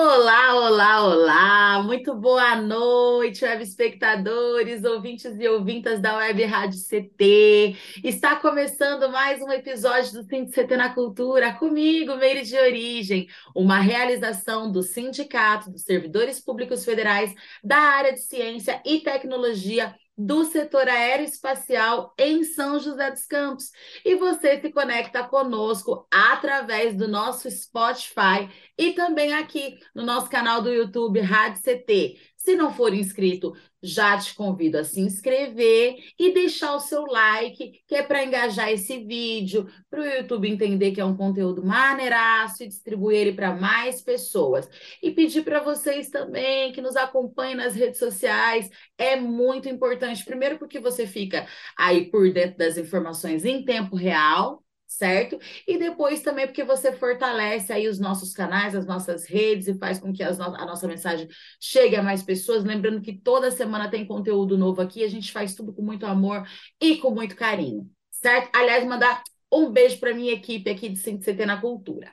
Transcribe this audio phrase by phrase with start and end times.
[0.00, 1.82] Olá, olá, olá!
[1.82, 7.76] Muito boa noite, web espectadores, ouvintes e ouvintas da Web Rádio CT.
[8.04, 13.80] Está começando mais um episódio do Sindicato CT na Cultura, comigo, Meire de Origem, uma
[13.80, 17.34] realização do Sindicato dos Servidores Públicos Federais
[17.64, 23.70] da área de Ciência e Tecnologia do setor aeroespacial em São José dos Campos.
[24.04, 30.60] E você se conecta conosco através do nosso Spotify e também aqui no nosso canal
[30.60, 32.18] do YouTube Rádio CT.
[32.48, 37.82] Se não for inscrito, já te convido a se inscrever e deixar o seu like,
[37.86, 42.62] que é para engajar esse vídeo, para o YouTube entender que é um conteúdo maneiraço
[42.62, 44.66] e distribuir ele para mais pessoas.
[45.02, 50.24] E pedir para vocês também que nos acompanhem nas redes sociais, é muito importante.
[50.24, 51.46] Primeiro, porque você fica
[51.76, 55.38] aí por dentro das informações em tempo real certo?
[55.66, 60.00] E depois também porque você fortalece aí os nossos canais, as nossas redes e faz
[60.00, 61.28] com que no a nossa mensagem
[61.60, 62.64] chegue a mais pessoas.
[62.64, 66.48] Lembrando que toda semana tem conteúdo novo aqui, a gente faz tudo com muito amor
[66.80, 68.50] e com muito carinho, certo?
[68.56, 69.22] Aliás, mandar
[69.52, 72.12] um beijo para minha equipe aqui de CT na Cultura.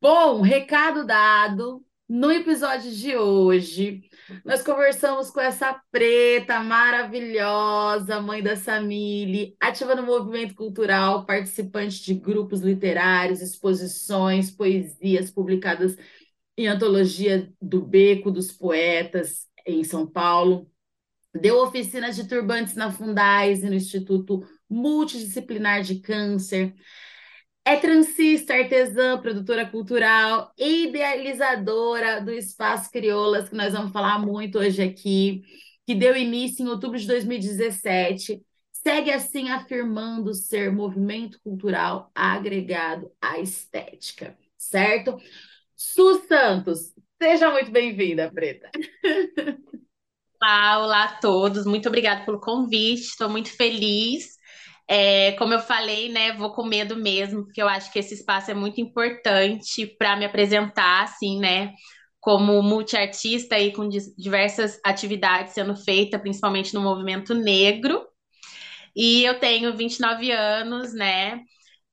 [0.00, 1.84] Bom, recado dado.
[2.12, 4.02] No episódio de hoje,
[4.44, 12.14] nós conversamos com essa preta maravilhosa, mãe da Samile, ativa no movimento cultural, participante de
[12.14, 15.96] grupos literários, exposições, poesias publicadas
[16.56, 20.68] em antologia do Beco dos Poetas em São Paulo.
[21.32, 26.74] Deu oficinas de turbantes na Fundais e no Instituto Multidisciplinar de Câncer
[27.64, 34.82] é transista, artesã, produtora cultural, idealizadora do Espaço Crioulas, que nós vamos falar muito hoje
[34.82, 35.42] aqui,
[35.86, 38.42] que deu início em outubro de 2017.
[38.72, 45.18] Segue assim afirmando ser movimento cultural agregado à estética, certo?
[45.76, 48.70] Su Santos, seja muito bem-vinda, Preta.
[50.42, 51.66] Olá, olá a todos.
[51.66, 53.02] Muito obrigada pelo convite.
[53.02, 54.39] Estou muito feliz
[54.90, 58.50] é, como eu falei, né, vou com medo mesmo, porque eu acho que esse espaço
[58.50, 61.72] é muito importante para me apresentar, assim, né,
[62.20, 68.04] como multiartista e com diversas atividades sendo feitas, principalmente no movimento negro.
[68.96, 71.40] E eu tenho 29 anos, né,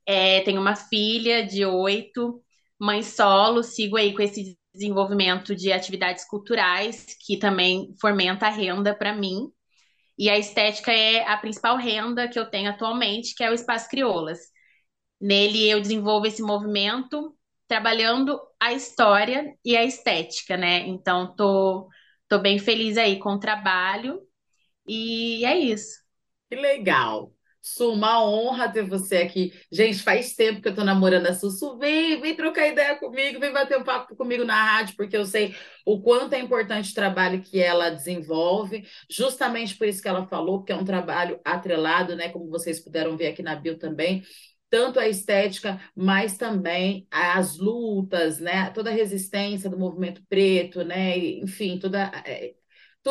[0.07, 2.41] é, tenho uma filha de oito,
[2.79, 8.95] mãe solo, sigo aí com esse desenvolvimento de atividades culturais, que também fomenta a renda
[8.95, 9.51] para mim.
[10.17, 13.89] E a estética é a principal renda que eu tenho atualmente, que é o Espaço
[13.89, 14.39] Crioulas.
[15.19, 17.35] Nele eu desenvolvo esse movimento
[17.67, 20.79] trabalhando a história e a estética, né?
[20.87, 21.89] Então tô,
[22.29, 24.21] tô bem feliz aí com o trabalho
[24.87, 25.99] e é isso.
[26.49, 27.33] Que legal.
[27.73, 29.53] Su, uma honra ter você aqui.
[29.71, 31.77] Gente, faz tempo que eu tô namorando a Sussu.
[31.77, 35.55] Vem, vem trocar ideia comigo, vem bater um papo comigo na rádio, porque eu sei
[35.85, 40.59] o quanto é importante o trabalho que ela desenvolve, justamente por isso que ela falou,
[40.59, 42.29] porque é um trabalho atrelado, né?
[42.29, 44.23] Como vocês puderam ver aqui na bio também,
[44.69, 48.69] tanto a estética, mas também as lutas, né?
[48.71, 51.17] Toda a resistência do movimento preto, né?
[51.17, 52.53] Enfim, toda é,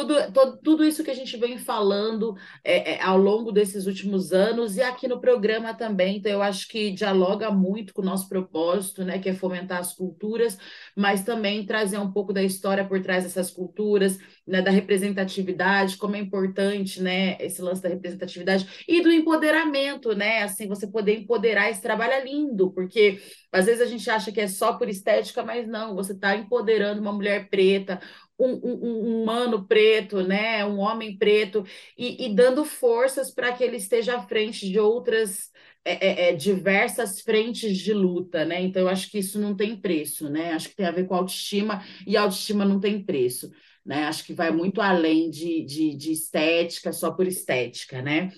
[0.04, 4.76] tudo, tudo isso que a gente vem falando é, é, ao longo desses últimos anos
[4.76, 6.18] e aqui no programa também.
[6.18, 9.94] Então, eu acho que dialoga muito com o nosso propósito, né, que é fomentar as
[9.94, 10.58] culturas,
[10.94, 16.16] mas também trazer um pouco da história por trás dessas culturas, né, da representatividade, como
[16.16, 21.70] é importante, né, esse lance da representatividade e do empoderamento, né, assim, você poder empoderar
[21.70, 23.20] esse trabalho é lindo, porque
[23.50, 27.00] às vezes a gente acha que é só por estética, mas não, você está empoderando
[27.00, 28.00] uma mulher preta,
[28.38, 31.64] um, um, um, humano preto, né, um homem preto,
[31.96, 35.50] e, e dando forças para que ele esteja à frente de outras
[35.84, 38.61] é, é, é, diversas frentes de luta, né?
[38.61, 40.52] Então, eu acho que isso não tem preço, né?
[40.52, 43.52] Acho que tem a ver com autoestima, e autoestima não tem preço,
[43.84, 44.05] né?
[44.05, 48.32] Acho que vai muito além de, de, de estética, só por estética, né?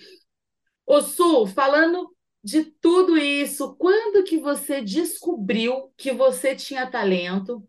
[0.85, 7.67] Ô, Sul, falando de tudo isso, quando que você descobriu que você tinha talento,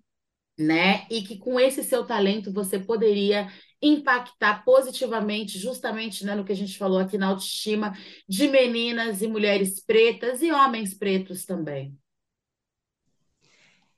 [0.60, 1.06] né?
[1.10, 3.50] E que com esse seu talento você poderia
[3.82, 7.96] impactar positivamente, justamente né, no que a gente falou aqui na autoestima
[8.28, 11.96] de meninas e mulheres pretas e homens pretos também.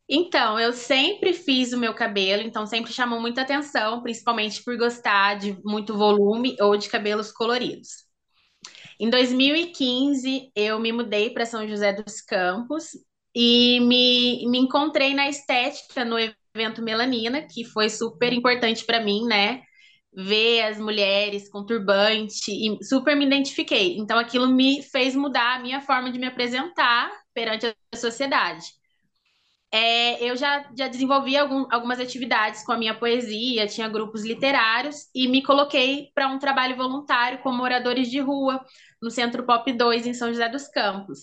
[0.08, 5.38] Então, eu sempre fiz o meu cabelo, então sempre chamou muita atenção, principalmente por gostar
[5.38, 8.04] de muito volume ou de cabelos coloridos.
[9.00, 12.90] Em 2015, eu me mudei para São José dos Campos
[13.34, 16.18] e me, me encontrei na estética no
[16.54, 19.62] evento Melanina, que foi super importante para mim, né?
[20.14, 23.96] Ver as mulheres com turbante e super me identifiquei.
[23.96, 28.66] Então, aquilo me fez mudar a minha forma de me apresentar perante a sociedade.
[29.74, 35.08] É, eu já, já desenvolvi algum, algumas atividades com a minha poesia, tinha grupos literários
[35.14, 38.62] e me coloquei para um trabalho voluntário como moradores de rua
[39.00, 41.20] no Centro Pop 2 em São José dos Campos.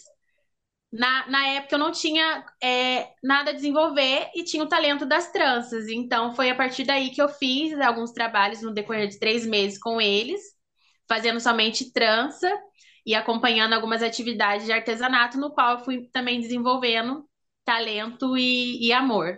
[0.92, 5.32] Na, na época eu não tinha é, nada a desenvolver e tinha o talento das
[5.32, 9.46] tranças, então foi a partir daí que eu fiz alguns trabalhos no decorrer de três
[9.46, 10.42] meses com eles,
[11.08, 12.52] fazendo somente trança
[13.06, 17.24] e acompanhando algumas atividades de artesanato, no qual eu fui também desenvolvendo
[17.64, 19.38] talento e, e amor.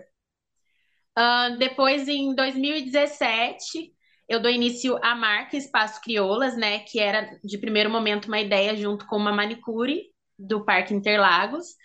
[1.18, 3.94] Uh, depois, em 2017,
[4.30, 8.74] eu dou início à marca Espaço Crioulas, né, que era de primeiro momento uma ideia
[8.76, 10.11] junto com uma manicure
[10.42, 11.76] do Parque Interlagos,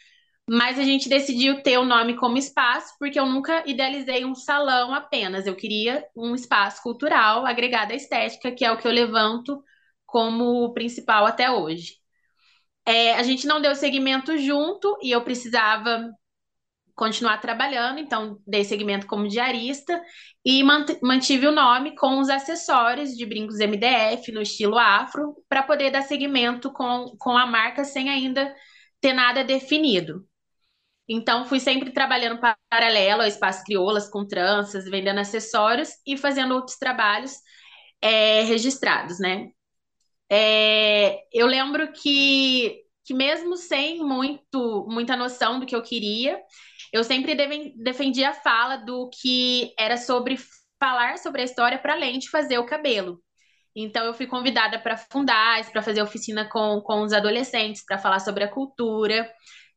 [0.48, 4.94] mas a gente decidiu ter o nome como espaço porque eu nunca idealizei um salão
[4.94, 9.62] apenas, eu queria um espaço cultural agregado à estética, que é o que eu levanto
[10.06, 11.96] como principal até hoje.
[12.86, 16.08] É, a gente não deu segmento junto e eu precisava
[16.96, 20.02] continuar trabalhando, então dei segmento como diarista
[20.44, 20.62] e
[21.02, 26.02] mantive o nome com os acessórios de brincos MDF no estilo afro para poder dar
[26.02, 28.52] segmento com, com a marca sem ainda
[29.00, 30.26] ter nada definido.
[31.08, 32.40] Então fui sempre trabalhando
[32.70, 37.32] paralelo ao Espaço Crioulas com tranças, vendendo acessórios e fazendo outros trabalhos
[38.00, 39.48] é, registrados, né?
[40.30, 46.40] É, eu lembro que, que mesmo sem muito, muita noção do que eu queria,
[46.92, 47.34] eu sempre
[47.76, 50.38] defendi a fala do que era sobre
[50.78, 53.20] falar sobre a história para além de fazer o cabelo.
[53.74, 58.20] Então, eu fui convidada para fundar, para fazer oficina com, com os adolescentes, para falar
[58.20, 59.30] sobre a cultura.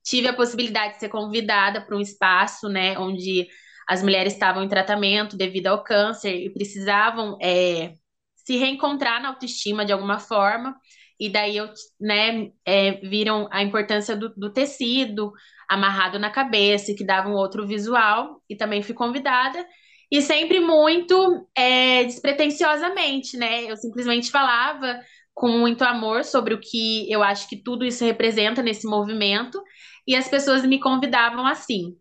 [0.03, 3.47] Tive a possibilidade de ser convidada para um espaço, né, onde
[3.87, 7.95] as mulheres estavam em tratamento devido ao câncer e precisavam é,
[8.35, 10.75] se reencontrar na autoestima de alguma forma.
[11.19, 11.69] E daí eu,
[11.99, 15.33] né, é, viram a importância do, do tecido,
[15.69, 19.65] amarrado na cabeça, que dava um outro visual, e também fui convidada.
[20.11, 23.71] E sempre muito é, despretensiosamente, né?
[23.71, 24.99] Eu simplesmente falava
[25.33, 29.61] com muito amor sobre o que eu acho que tudo isso representa nesse movimento,
[30.07, 31.95] e as pessoas me convidavam assim.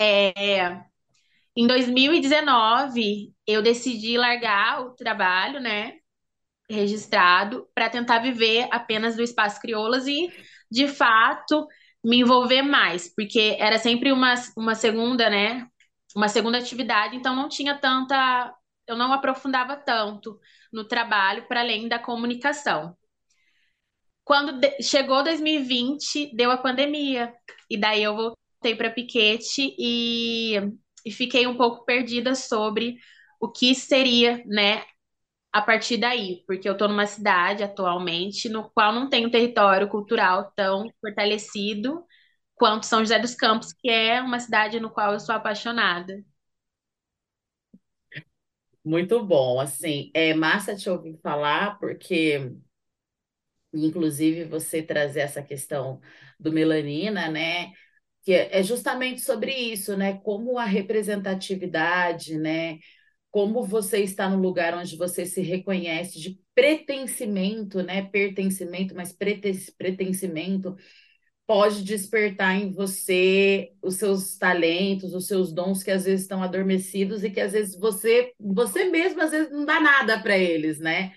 [0.00, 0.82] É,
[1.56, 5.94] em 2019, eu decidi largar o trabalho, né,
[6.70, 10.30] registrado, para tentar viver apenas do espaço crioulas e,
[10.70, 11.66] de fato,
[12.04, 15.66] me envolver mais, porque era sempre uma, uma segunda, né?
[16.16, 18.54] Uma segunda atividade, então não tinha tanta.
[18.86, 20.38] Eu não aprofundava tanto
[20.72, 22.96] no trabalho para além da comunicação.
[24.24, 27.34] Quando de, chegou 2020, deu a pandemia,
[27.70, 30.56] e daí eu voltei para Piquete e,
[31.04, 32.96] e fiquei um pouco perdida sobre
[33.40, 34.82] o que seria, né,
[35.54, 39.88] a partir daí, porque eu estou numa cidade atualmente no qual não tem um território
[39.88, 42.04] cultural tão fortalecido
[42.56, 46.14] quanto São José dos Campos, que é uma cidade no qual eu sou apaixonada.
[48.84, 52.50] Muito bom, assim, é massa te ouvir falar, porque
[53.72, 56.00] inclusive você trazer essa questão
[56.38, 57.72] do melanina, né?
[58.24, 60.18] Que é, é justamente sobre isso, né?
[60.22, 62.78] Como a representatividade, né?
[63.34, 68.00] Como você está no lugar onde você se reconhece de pertencimento, né?
[68.00, 70.76] Pertencimento, mas pertencimento
[71.44, 77.24] pode despertar em você os seus talentos, os seus dons que às vezes estão adormecidos
[77.24, 81.12] e que às vezes você, você mesmo às vezes não dá nada para eles, né?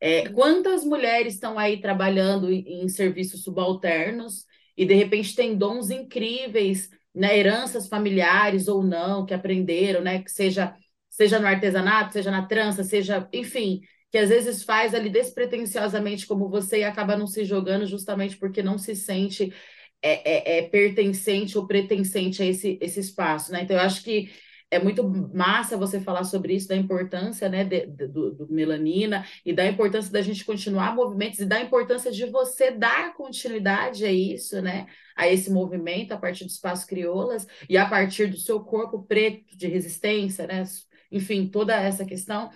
[0.00, 4.46] É, quantas mulheres estão aí trabalhando em, em serviços subalternos
[4.78, 7.38] e de repente têm dons incríveis, né?
[7.38, 10.22] Heranças familiares ou não, que aprenderam, né?
[10.22, 10.74] Que seja
[11.20, 16.48] seja no artesanato, seja na trança, seja, enfim, que às vezes faz ali despretensiosamente como
[16.48, 19.52] você e acaba não se jogando justamente porque não se sente
[20.00, 23.60] é, é, é pertencente ou pretensente a esse, esse espaço, né?
[23.62, 24.30] Então, eu acho que
[24.70, 29.26] é muito massa você falar sobre isso, da importância né, de, de, do, do, melanina
[29.44, 34.12] e da importância da gente continuar movimentos e da importância de você dar continuidade a
[34.12, 34.86] isso, né?
[35.14, 39.54] A esse movimento a partir do espaço crioulas e a partir do seu corpo preto
[39.54, 40.64] de resistência, né?
[41.10, 42.50] Enfim, toda essa questão.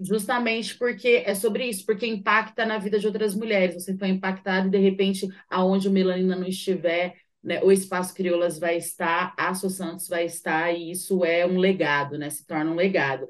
[0.00, 3.74] Justamente porque é sobre isso, porque impacta na vida de outras mulheres.
[3.74, 8.58] Você foi impactado e, de repente, aonde o melanina não estiver, né, o Espaço Crioulas
[8.58, 12.30] vai estar, a Aço Santos vai estar, e isso é um legado, né?
[12.30, 13.26] Se torna um legado.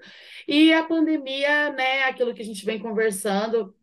[0.46, 3.74] E a pandemia, né, aquilo que a gente vem conversando,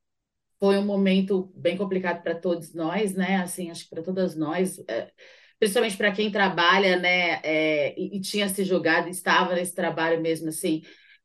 [0.59, 3.37] foi um momento bem complicado para todos nós, né?
[3.37, 5.11] Assim, acho que para todas nós, é,
[5.59, 7.41] principalmente para quem trabalha, né?
[7.43, 10.81] É, e, e, tinha se jogado, estava nesse trabalho mesmo assim,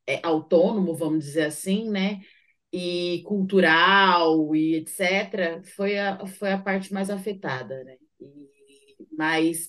[0.07, 2.21] é, autônomo, vamos dizer assim, né?
[2.73, 5.63] E cultural e etc.
[5.77, 7.97] Foi a, foi a parte mais afetada, né?
[8.21, 9.69] E, mas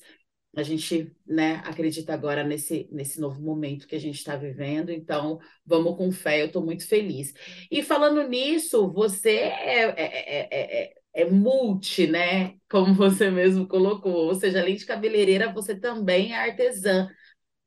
[0.56, 5.40] a gente né, acredita agora nesse, nesse novo momento que a gente está vivendo, então
[5.66, 7.34] vamos com fé, eu estou muito feliz.
[7.72, 12.56] E falando nisso, você é, é, é, multi, né?
[12.70, 17.10] Como você mesmo colocou, ou seja, além de cabeleireira, você também é artesã.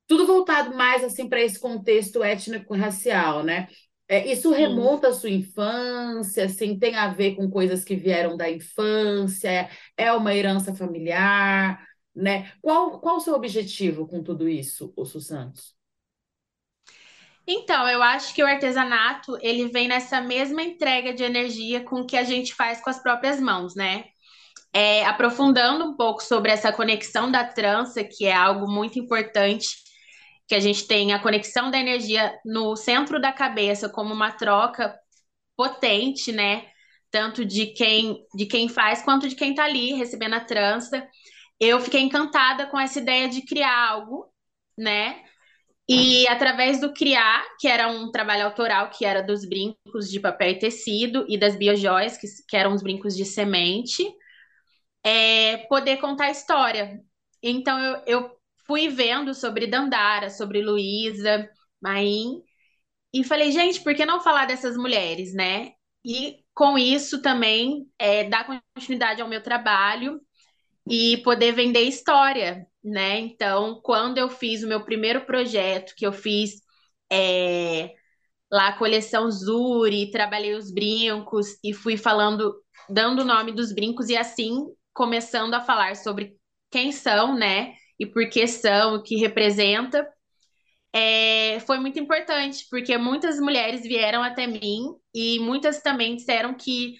[0.06, 3.68] Tudo voltado mais assim para esse contexto étnico-racial, né?
[4.08, 8.50] É, isso remonta à sua infância, assim, tem a ver com coisas que vieram da
[8.50, 11.82] infância, é uma herança familiar,
[12.14, 12.52] né?
[12.60, 15.73] Qual, qual o seu objetivo com tudo isso, Osso Santos?
[17.46, 22.16] Então, eu acho que o artesanato, ele vem nessa mesma entrega de energia com que
[22.16, 24.04] a gente faz com as próprias mãos, né?
[24.72, 29.68] É, aprofundando um pouco sobre essa conexão da trança, que é algo muito importante,
[30.48, 34.98] que a gente tem a conexão da energia no centro da cabeça como uma troca
[35.56, 36.66] potente, né?
[37.10, 41.06] Tanto de quem de quem faz quanto de quem está ali recebendo a trança
[41.60, 44.32] eu fiquei encantada com essa ideia de criar algo,
[44.76, 45.23] né?
[45.88, 50.50] E através do criar, que era um trabalho autoral, que era dos brincos de papel
[50.52, 54.02] e tecido, e das biojoias, que, que eram os brincos de semente,
[55.04, 57.00] é, poder contar história.
[57.42, 58.30] Então eu, eu
[58.66, 61.48] fui vendo sobre Dandara, sobre Luísa,
[61.82, 62.42] Maim,
[63.12, 65.72] e falei, gente, por que não falar dessas mulheres, né?
[66.04, 70.20] E com isso também é, dar continuidade ao meu trabalho
[70.88, 73.18] e poder vender história, né?
[73.20, 76.60] Então, quando eu fiz o meu primeiro projeto, que eu fiz
[77.10, 77.92] é,
[78.52, 82.54] lá a coleção Zuri, trabalhei os brincos e fui falando,
[82.88, 86.36] dando o nome dos brincos e assim começando a falar sobre
[86.70, 87.74] quem são, né?
[87.98, 90.06] E por que são, o que representa.
[90.92, 96.94] É, foi muito importante, porque muitas mulheres vieram até mim e muitas também disseram que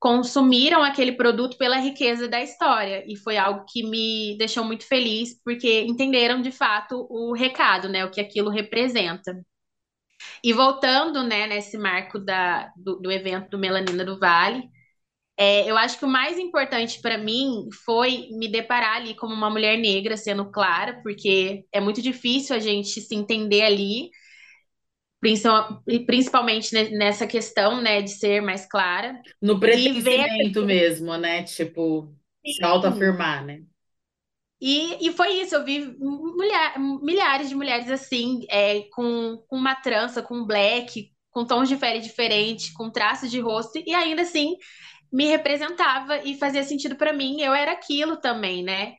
[0.00, 3.04] consumiram aquele produto pela riqueza da história.
[3.06, 8.04] E foi algo que me deixou muito feliz porque entenderam de fato o recado, né,
[8.04, 9.34] o que aquilo representa.
[10.42, 14.68] E voltando, né, nesse marco da, do, do evento do Melanina do Vale,
[15.38, 19.50] é, eu acho que o mais importante para mim foi me deparar ali como uma
[19.50, 24.10] mulher negra, sendo clara, porque é muito difícil a gente se entender ali
[25.20, 29.20] principalmente nessa questão, né, de ser mais clara.
[29.40, 30.66] No pertencimento ver...
[30.66, 32.52] mesmo, né, tipo, Sim.
[32.52, 33.62] se autoafirmar, né?
[34.60, 39.76] E, e foi isso, eu vi mulher, milhares de mulheres assim, é, com, com uma
[39.76, 44.56] trança, com black, com tons de pele diferentes, com traços de rosto, e ainda assim
[45.12, 48.94] me representava e fazia sentido para mim, eu era aquilo também, né?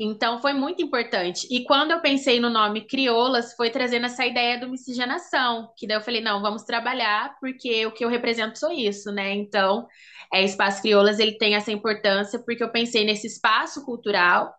[0.00, 1.46] Então foi muito importante.
[1.50, 5.96] E quando eu pensei no nome Crioulas, foi trazendo essa ideia do miscigenação, que daí
[5.96, 9.32] eu falei, não, vamos trabalhar, porque o que eu represento sou isso, né?
[9.34, 9.86] Então,
[10.32, 14.54] é, Espaço Crioulas, ele tem essa importância, porque eu pensei nesse espaço cultural,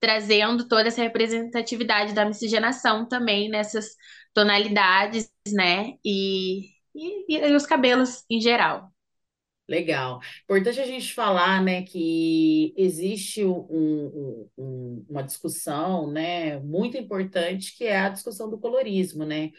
[0.00, 3.86] trazendo toda essa representatividade da miscigenação também, nessas
[4.34, 5.94] tonalidades, né?
[6.04, 8.91] E, e, e os cabelos em geral.
[9.72, 10.20] Legal.
[10.44, 17.84] Importante a gente falar, né, que existe um, um, uma discussão, né, muito importante, que
[17.84, 19.50] é a discussão do colorismo, né?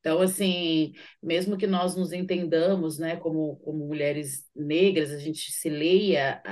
[0.00, 5.70] Então, assim, mesmo que nós nos entendamos, né, como, como mulheres negras, a gente se
[5.70, 6.42] leia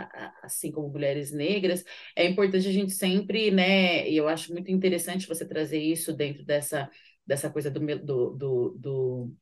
[0.42, 1.84] assim como mulheres negras,
[2.16, 6.42] é importante a gente sempre, né, e eu acho muito interessante você trazer isso dentro
[6.42, 6.88] dessa,
[7.26, 9.34] dessa coisa do, do, do, do,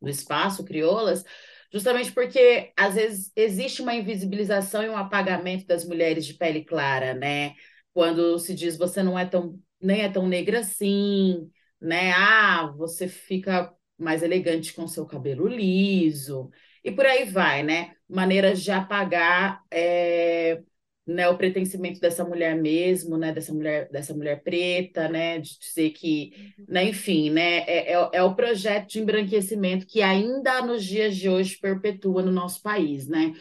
[0.00, 1.24] do espaço crioulas,
[1.72, 7.14] Justamente porque, às vezes, existe uma invisibilização e um apagamento das mulheres de pele clara,
[7.14, 7.54] né?
[7.94, 11.50] Quando se diz você não é tão, nem é tão negra assim,
[11.80, 12.12] né?
[12.12, 16.50] Ah, você fica mais elegante com seu cabelo liso,
[16.84, 17.94] e por aí vai, né?
[18.08, 20.62] Maneiras de apagar é,
[21.06, 25.90] né, o pertencimento dessa mulher mesmo, né, dessa mulher, dessa mulher preta, né, de dizer
[25.90, 31.16] que, né, enfim, né, é, é, é, o projeto de embranquecimento que ainda nos dias
[31.16, 33.32] de hoje perpetua no nosso país, né?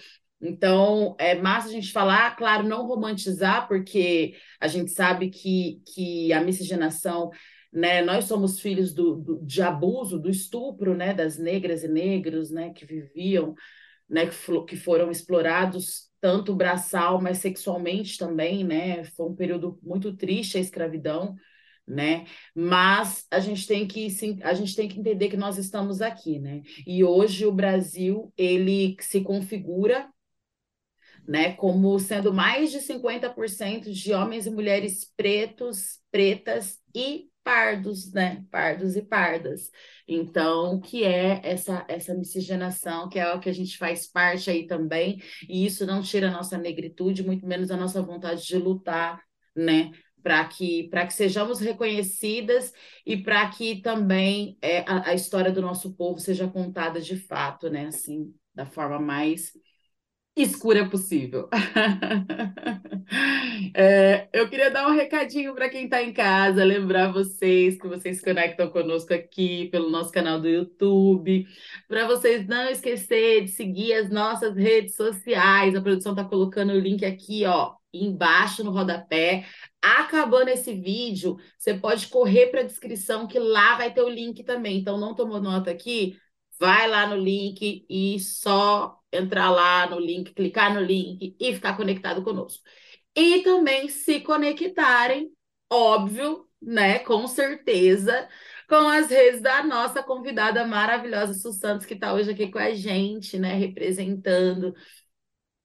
[0.43, 6.33] Então, é massa a gente falar, claro, não romantizar, porque a gente sabe que, que
[6.33, 7.29] a miscigenação,
[7.71, 12.49] né, nós somos filhos do, do, de abuso, do estupro, né, das negras e negros,
[12.49, 13.53] né, que viviam,
[14.09, 19.03] né, que, que foram explorados tanto braçal, mas sexualmente também, né?
[19.03, 21.35] Foi um período muito triste a escravidão,
[21.87, 22.25] né?
[22.55, 26.39] Mas a gente tem que sim, a gente tem que entender que nós estamos aqui,
[26.39, 26.61] né?
[26.87, 30.07] E hoje o Brasil ele se configura
[31.27, 38.45] né, como sendo mais de 50% de homens e mulheres pretos, pretas e pardos, né,
[38.51, 39.71] pardos e pardas.
[40.07, 44.67] Então, que é essa essa miscigenação, que é o que a gente faz parte aí
[44.67, 49.21] também, e isso não tira a nossa negritude, muito menos a nossa vontade de lutar,
[49.55, 52.73] né, para que que sejamos reconhecidas
[53.05, 57.69] e para que também é, a, a história do nosso povo seja contada de fato,
[57.69, 59.51] né, assim, da forma mais
[60.35, 61.49] escura possível.
[63.75, 68.17] é, eu queria dar um recadinho para quem está em casa, lembrar vocês que vocês
[68.17, 71.45] se conectam conosco aqui pelo nosso canal do YouTube,
[71.87, 75.75] para vocês não esquecer de seguir as nossas redes sociais.
[75.75, 79.45] A produção está colocando o link aqui, ó, embaixo no rodapé.
[79.81, 84.43] Acabando esse vídeo, você pode correr para a descrição que lá vai ter o link
[84.43, 84.77] também.
[84.79, 86.17] Então, não tomou nota aqui?
[86.59, 91.75] Vai lá no link e só entrar lá no link, clicar no link e ficar
[91.77, 92.63] conectado conosco.
[93.15, 95.31] E também se conectarem,
[95.69, 98.27] óbvio, né, com certeza,
[98.69, 102.73] com as redes da nossa convidada maravilhosa, Su Santos, que está hoje aqui com a
[102.73, 104.73] gente, né, representando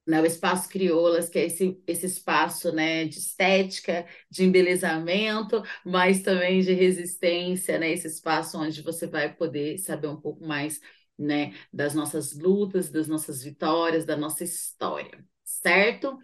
[0.07, 6.23] né, o Espaço Crioulas, que é esse, esse espaço né, de estética, de embelezamento, mas
[6.23, 10.81] também de resistência, né, esse espaço onde você vai poder saber um pouco mais
[11.18, 16.18] né, das nossas lutas, das nossas vitórias, da nossa história, certo?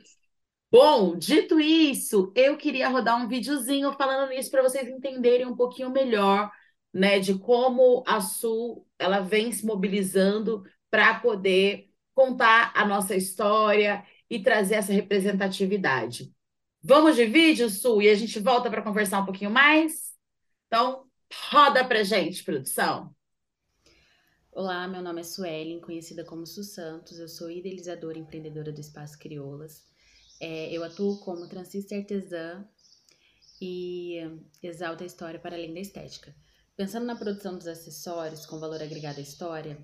[0.71, 5.91] Bom, dito isso, eu queria rodar um videozinho falando nisso para vocês entenderem um pouquinho
[5.91, 6.51] melhor,
[6.93, 14.05] né, de como a Sul ela vem se mobilizando para poder contar a nossa história
[14.29, 16.33] e trazer essa representatividade.
[16.83, 20.13] Vamos de vídeo, Sul, e a gente volta para conversar um pouquinho mais?
[20.67, 21.05] Então,
[21.51, 23.15] roda para gente, produção.
[24.55, 27.19] Olá, meu nome é Suelen, conhecida como Su Santos.
[27.19, 29.83] Eu sou idealizadora e empreendedora do Espaço Crioulas.
[30.39, 32.63] É, eu atuo como transista artesã
[33.59, 34.19] e
[34.63, 36.37] exalto a história para além da estética.
[36.77, 39.79] Pensando na produção dos acessórios com valor agregado à história,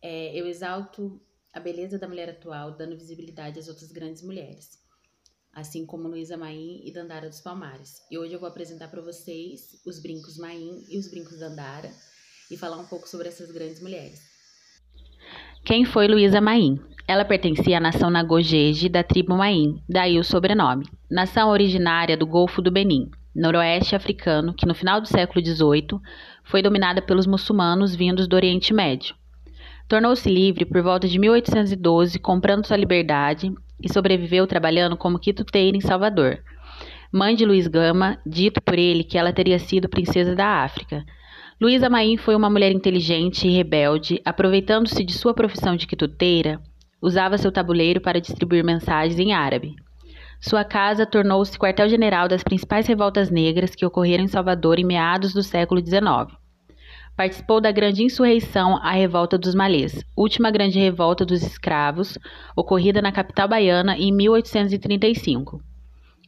[0.00, 1.20] é, eu exalto
[1.52, 4.78] a beleza da mulher atual, dando visibilidade às outras grandes mulheres,
[5.52, 8.00] assim como Luísa Maim e Dandara dos Palmares.
[8.08, 11.92] E hoje eu vou apresentar para vocês os brincos Maim e os brincos Dandara
[12.52, 14.20] e falar um pouco sobre essas grandes mulheres.
[15.64, 16.80] Quem foi Luísa Maim?
[17.06, 20.86] Ela pertencia à nação Nagojeje da tribo Maim, daí o sobrenome.
[21.10, 26.00] Nação originária do Golfo do Benin, noroeste africano, que no final do século XVIII
[26.44, 29.14] foi dominada pelos muçulmanos vindos do Oriente Médio.
[29.88, 35.80] Tornou-se livre por volta de 1812, comprando sua liberdade e sobreviveu trabalhando como quituteira em
[35.80, 36.42] Salvador.
[37.12, 41.04] Mãe de Luiz Gama, dito por ele que ela teria sido princesa da África,
[41.62, 46.60] Luísa Maim foi uma mulher inteligente e rebelde, aproveitando-se de sua profissão de quituteira,
[47.00, 49.76] usava seu tabuleiro para distribuir mensagens em árabe.
[50.40, 55.40] Sua casa tornou-se quartel-general das principais revoltas negras que ocorreram em Salvador em meados do
[55.40, 56.36] século XIX.
[57.16, 62.18] Participou da grande insurreição à Revolta dos Malês, última grande revolta dos escravos,
[62.56, 65.62] ocorrida na capital baiana em 1835.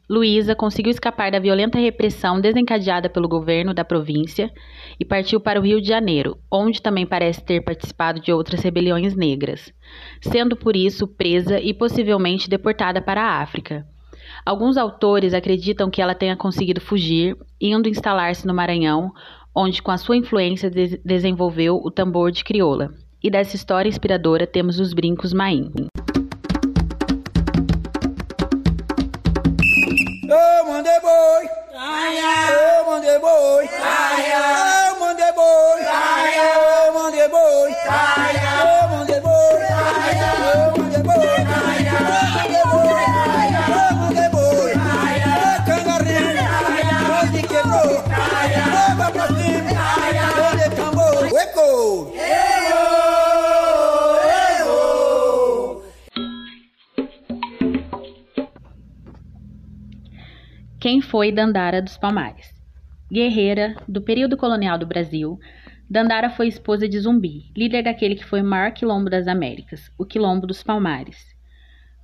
[0.09, 4.53] Luísa conseguiu escapar da violenta repressão desencadeada pelo governo da província
[5.01, 9.17] e partiu para o Rio de Janeiro, onde também parece ter participado de outras rebeliões
[9.17, 9.73] negras,
[10.21, 13.87] sendo por isso presa e possivelmente deportada para a África.
[14.45, 19.11] Alguns autores acreditam que ela tenha conseguido fugir, indo instalar-se no Maranhão,
[19.57, 22.91] onde com a sua influência de desenvolveu o tambor de crioula.
[23.23, 25.73] E dessa história inspiradora temos os brincos Maim.
[30.31, 31.49] Oh, Monday boy.
[31.77, 33.69] Oh, Monday boy.
[33.77, 35.85] Oh, Monday boy.
[35.87, 38.44] Oh, Monday boy.
[61.15, 62.53] Foi Dandara dos Palmares?
[63.09, 65.39] Guerreira do período colonial do Brasil,
[65.89, 70.05] Dandara foi esposa de Zumbi, líder daquele que foi o maior quilombo das Américas, o
[70.05, 71.25] Quilombo dos Palmares.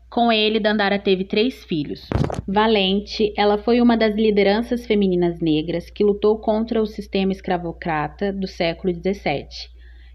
[0.08, 2.08] Com ele, Dandara teve três filhos.
[2.46, 8.46] Valente, ela foi uma das lideranças femininas negras que lutou contra o sistema escravocrata do
[8.46, 9.48] século XVII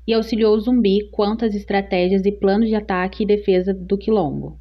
[0.08, 4.58] e auxiliou Zumbi quanto às estratégias e planos de ataque e defesa do Quilombo.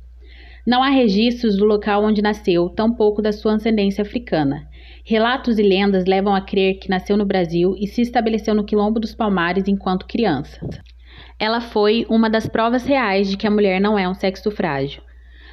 [0.67, 4.67] Não há registros do local onde nasceu, tampouco da sua ascendência africana.
[5.05, 8.99] Relatos e lendas levam a crer que nasceu no Brasil e se estabeleceu no Quilombo
[8.99, 10.59] dos Palmares enquanto criança.
[11.39, 15.03] Ela foi uma das provas reais de que a mulher não é um sexo frágil.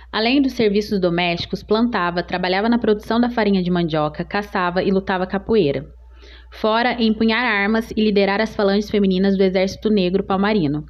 [0.09, 5.27] Além dos serviços domésticos, plantava, trabalhava na produção da farinha de mandioca, caçava e lutava
[5.27, 5.85] capoeira.
[6.51, 10.85] Fora empunhar armas e liderar as falanges femininas do Exército Negro Palmarino.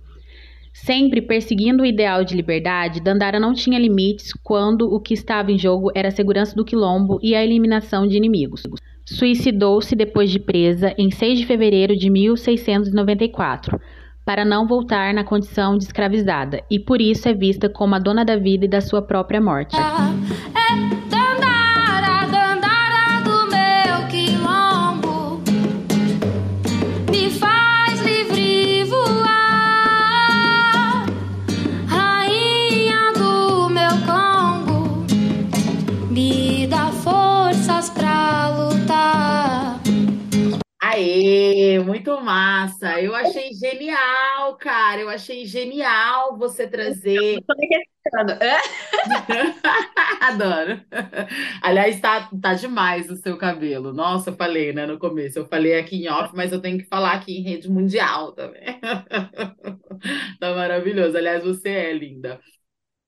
[0.74, 5.58] Sempre perseguindo o ideal de liberdade, Dandara não tinha limites quando o que estava em
[5.58, 8.64] jogo era a segurança do quilombo e a eliminação de inimigos.
[9.06, 13.80] Suicidou-se depois de presa em 6 de fevereiro de 1694
[14.26, 18.24] para não voltar na condição de escravizada, e por isso é vista como a dona
[18.24, 19.76] da vida e da sua própria morte.
[40.94, 43.00] Aê, muito massa.
[43.02, 45.00] Eu achei genial, cara.
[45.00, 47.42] Eu achei genial você trazer.
[50.20, 50.82] Adoro.
[51.62, 53.94] Aliás, tá, tá demais o seu cabelo.
[53.94, 55.40] Nossa, eu falei, né, no começo.
[55.40, 58.80] Eu falei aqui em off, mas eu tenho que falar aqui em rede mundial também.
[60.40, 61.16] Tá maravilhoso.
[61.16, 62.40] Aliás, você é linda.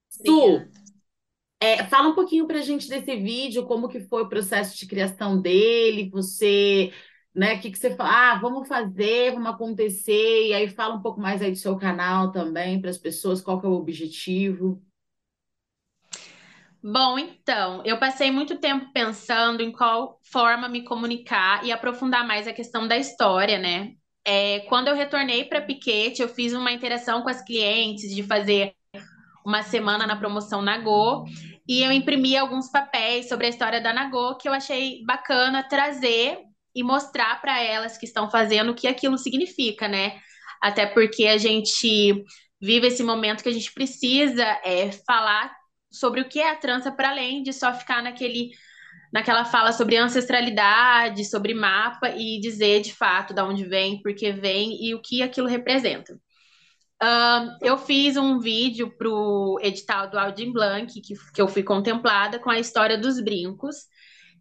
[0.10, 0.62] Su,
[1.60, 5.42] é, fala um pouquinho pra gente desse vídeo, como que foi o processo de criação
[5.42, 6.92] dele, você
[7.34, 7.56] né?
[7.56, 8.32] O que, que você fala?
[8.32, 12.32] Ah, vamos fazer, vamos acontecer, e aí fala um pouco mais aí do seu canal
[12.32, 14.82] também, para as pessoas, qual que é o objetivo.
[16.84, 22.46] Bom, então, eu passei muito tempo pensando em qual forma me comunicar e aprofundar mais
[22.46, 23.94] a questão da história, né?
[24.26, 28.76] É, quando eu retornei para Piquete, eu fiz uma interação com as clientes de fazer
[29.46, 31.26] uma semana na promoção Nagô
[31.68, 36.40] e eu imprimi alguns papéis sobre a história da Nagô que eu achei bacana trazer
[36.76, 40.20] e mostrar para elas que estão fazendo o que aquilo significa, né?
[40.62, 42.24] Até porque a gente
[42.62, 45.54] vive esse momento que a gente precisa é, falar
[45.92, 48.52] sobre o que é a trança para além de só ficar naquele
[49.12, 54.32] naquela fala sobre ancestralidade, sobre mapa e dizer de fato de onde vem, por que
[54.32, 56.20] vem e o que aquilo representa.
[57.04, 61.62] Um, eu fiz um vídeo para o edital do Aldim Blanc, que, que eu fui
[61.62, 63.76] contemplada com a história dos brincos,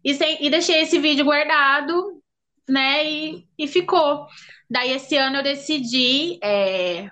[0.03, 2.22] e, sem, e deixei esse vídeo guardado
[2.67, 3.05] né?
[3.09, 4.27] E, e ficou.
[4.69, 7.09] Daí esse ano eu decidi é,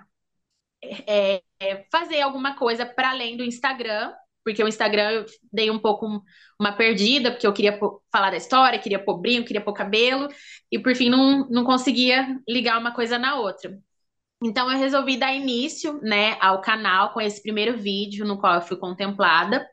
[1.06, 4.12] é, é fazer alguma coisa para além do Instagram,
[4.44, 6.22] porque o Instagram eu dei um pouco
[6.58, 7.78] uma perdida, porque eu queria
[8.10, 10.28] falar da história, queria pôr brinco, queria pôr cabelo,
[10.70, 13.78] e por fim não, não conseguia ligar uma coisa na outra.
[14.44, 18.62] Então eu resolvi dar início, né, ao canal com esse primeiro vídeo no qual eu
[18.62, 19.64] fui contemplada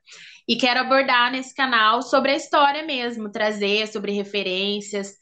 [0.48, 5.16] e quero abordar nesse canal sobre a história mesmo, trazer sobre referências,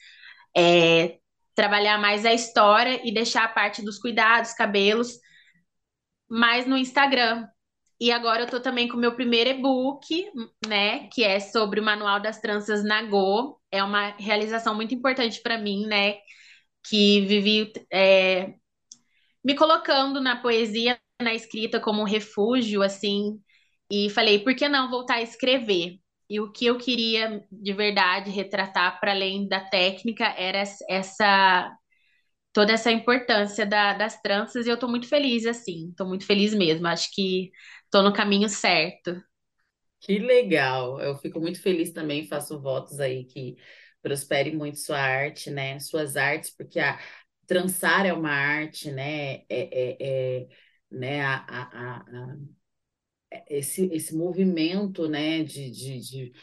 [0.58, 1.20] é,
[1.54, 5.20] trabalhar mais a história e deixar a parte dos cuidados, cabelos,
[6.30, 7.48] mais no Instagram.
[8.00, 10.32] E agora eu tô também com o meu primeiro e-book,
[10.68, 13.60] né, que é sobre o Manual das Tranças Nagô.
[13.72, 16.18] É uma realização muito importante para mim, né,
[16.88, 18.54] que vivi é,
[19.44, 23.40] me colocando na poesia, na escrita como um refúgio, assim,
[23.92, 26.00] e falei, por que não voltar a escrever?
[26.30, 31.72] E o que eu queria de verdade retratar, para além da técnica, era essa
[32.54, 36.54] toda essa importância da, das tranças, e eu estou muito feliz, assim, estou muito feliz
[36.56, 36.88] mesmo.
[36.88, 37.52] Acho que
[37.86, 39.16] estou no caminho certo.
[40.00, 41.00] Que legal!
[41.02, 43.58] Eu fico muito feliz também, faço votos aí que
[44.02, 45.80] prospere muito sua arte, né?
[45.80, 47.00] Suas artes, porque a
[47.48, 49.38] trançar é uma arte, né?
[49.38, 49.98] É, é,
[50.44, 50.48] é
[50.92, 51.22] né?
[51.26, 52.38] a, a, a
[53.50, 56.34] esse, esse movimento né, de, de, de,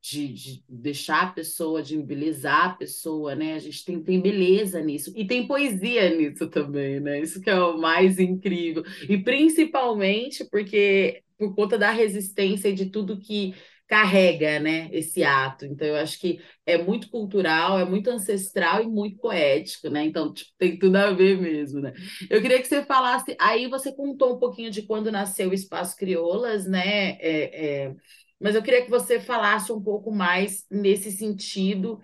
[0.00, 3.54] de, de deixar a pessoa, de embelezar a pessoa, né?
[3.54, 7.20] A gente tem, tem beleza nisso e tem poesia nisso também, né?
[7.20, 8.82] Isso que é o mais incrível.
[9.08, 13.54] E principalmente porque por conta da resistência e de tudo que
[13.88, 15.66] carrega, né, esse ato.
[15.66, 20.04] Então, eu acho que é muito cultural, é muito ancestral e muito poético, né?
[20.04, 21.92] Então, tipo, tem tudo a ver mesmo, né?
[22.30, 25.96] Eu queria que você falasse, aí você contou um pouquinho de quando nasceu o Espaço
[25.96, 27.18] Crioulas, né?
[27.20, 27.94] É, é,
[28.40, 32.00] mas eu queria que você falasse um pouco mais nesse sentido.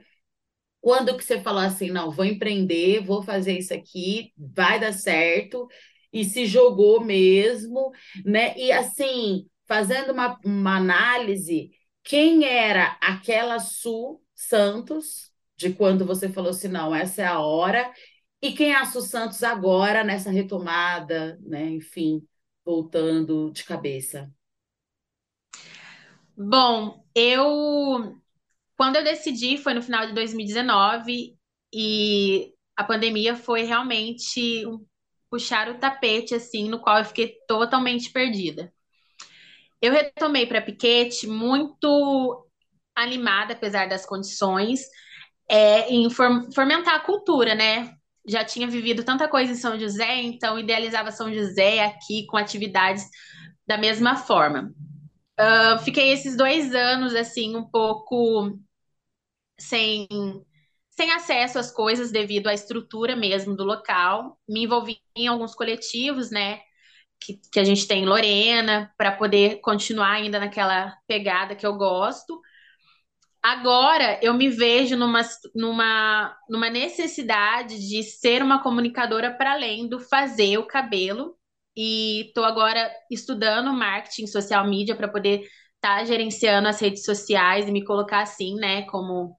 [0.81, 5.67] Quando que você falou assim, não, vou empreender, vou fazer isso aqui, vai dar certo,
[6.13, 7.91] e se jogou mesmo,
[8.25, 8.57] né?
[8.57, 11.71] E assim, fazendo uma, uma análise,
[12.03, 17.93] quem era aquela Su Santos, de quando você falou assim, não, essa é a hora,
[18.41, 21.69] e quem é a Su Santos agora, nessa retomada, né?
[21.71, 22.27] Enfim,
[22.65, 24.33] voltando de cabeça.
[26.37, 28.17] Bom, eu
[28.77, 31.37] quando eu decidi foi no final de 2019
[31.75, 34.65] e a pandemia foi realmente
[35.31, 38.73] puxar o tapete assim, no qual eu fiquei totalmente perdida.
[39.81, 42.47] Eu retomei para Piquete muito
[42.95, 44.81] animada, apesar das condições,
[45.49, 47.93] é, em fomentar a cultura, né?
[48.27, 53.07] Já tinha vivido tanta coisa em São José, então idealizava São José aqui com atividades
[53.67, 54.73] da mesma forma.
[55.41, 58.59] Uh, fiquei esses dois anos, assim, um pouco
[59.59, 60.09] sem,
[60.91, 64.39] sem acesso às coisas devido à estrutura mesmo do local.
[64.49, 66.61] Me envolvi em alguns coletivos, né?
[67.21, 71.77] Que, que a gente tem em Lorena, para poder continuar ainda naquela pegada que eu
[71.77, 72.41] gosto.
[73.43, 75.23] Agora eu me vejo numa,
[75.55, 81.37] numa, numa necessidade de ser uma comunicadora para além do fazer o cabelo.
[81.77, 85.43] E estou agora estudando marketing social media para poder
[85.77, 89.37] estar tá gerenciando as redes sociais e me colocar assim, né, como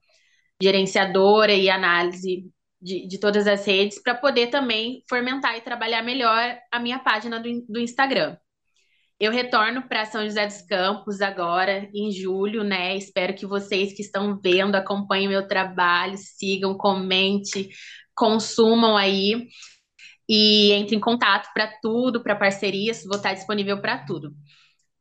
[0.62, 6.58] gerenciadora e análise de, de todas as redes, para poder também fomentar e trabalhar melhor
[6.70, 8.36] a minha página do, do Instagram.
[9.18, 12.96] Eu retorno para São José dos Campos agora, em julho, né?
[12.96, 17.68] Espero que vocês que estão vendo acompanhem meu trabalho, sigam, comente,
[18.14, 19.48] consumam aí
[20.26, 24.32] e entre em contato para tudo, para parcerias, vou estar disponível para tudo.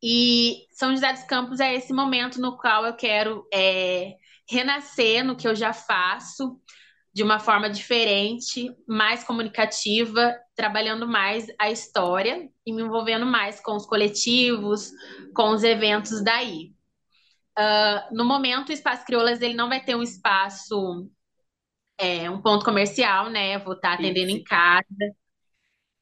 [0.03, 4.15] E São José dos Campos é esse momento no qual eu quero é,
[4.49, 6.59] renascer no que eu já faço,
[7.19, 13.75] de uma forma diferente, mais comunicativa, trabalhando mais a história e me envolvendo mais com
[13.75, 14.89] os coletivos,
[15.35, 16.73] com os eventos daí.
[17.59, 21.11] Uh, no momento, o Espaço Crioulas ele não vai ter um espaço,
[21.97, 23.59] é, um ponto comercial, né?
[23.59, 24.85] Vou estar tá atendendo em casa,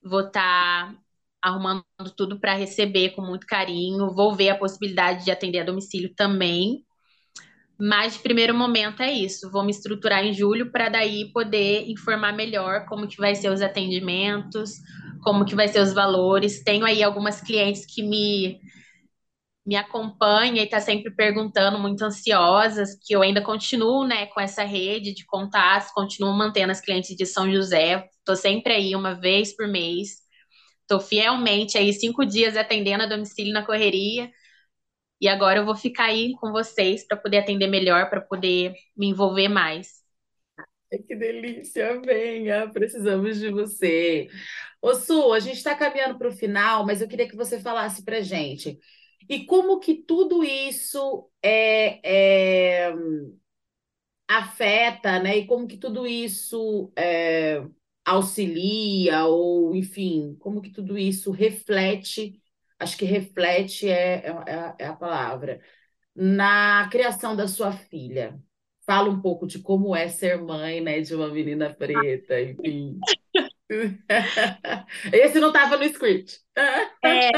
[0.03, 0.99] vou estar tá
[1.41, 1.83] arrumando
[2.15, 6.85] tudo para receber com muito carinho, vou ver a possibilidade de atender a domicílio também.
[7.79, 9.51] Mas primeiro momento é isso.
[9.51, 13.61] Vou me estruturar em julho para daí poder informar melhor como que vai ser os
[13.61, 14.71] atendimentos,
[15.23, 16.63] como que vai ser os valores.
[16.63, 18.59] Tenho aí algumas clientes que me
[19.65, 24.63] me acompanham e está sempre perguntando, muito ansiosas, que eu ainda continuo, né, com essa
[24.63, 28.07] rede de contatos, continuo mantendo as clientes de São José.
[28.19, 30.19] Estou sempre aí uma vez por mês.
[30.83, 34.31] Estou fielmente aí cinco dias atendendo a domicílio na correria
[35.21, 39.07] e agora eu vou ficar aí com vocês para poder atender melhor, para poder me
[39.07, 40.03] envolver mais.
[40.91, 44.29] Ai, que delícia, venha, precisamos de você.
[44.81, 48.03] Ô Su, a gente está caminhando para o final, mas eu queria que você falasse
[48.03, 48.79] para gente.
[49.29, 51.99] E como que tudo isso é,
[52.89, 52.93] é,
[54.27, 55.37] afeta, né?
[55.39, 57.63] E como que tudo isso é,
[58.05, 62.41] auxilia, ou enfim, como que tudo isso reflete
[62.79, 65.61] acho que reflete é, é, é, é a palavra,
[66.15, 68.39] na criação da sua filha.
[68.85, 72.99] Fala um pouco de como é ser mãe, né, de uma menina preta, enfim.
[75.11, 76.39] Esse não estava no script.
[77.03, 77.29] É,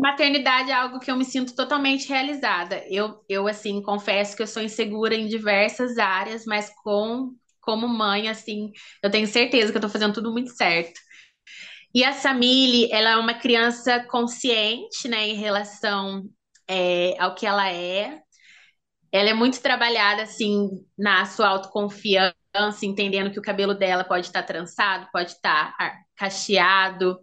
[0.00, 2.84] maternidade é algo que eu me sinto totalmente realizada.
[2.88, 8.28] Eu, eu assim, confesso que eu sou insegura em diversas áreas, mas com como mãe,
[8.28, 10.98] assim, eu tenho certeza que eu estou fazendo tudo muito certo.
[11.94, 16.24] E a Samile, ela é uma criança consciente, né, em relação
[16.68, 18.20] é, ao que ela é.
[19.10, 22.34] Ela é muito trabalhada, assim, na sua autoconfiança,
[22.84, 25.74] entendendo que o cabelo dela pode estar trançado, pode estar
[26.14, 27.18] cacheado.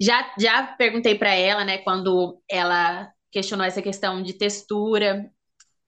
[0.00, 5.30] Já, já perguntei para ela, né, quando ela questionou essa questão de textura.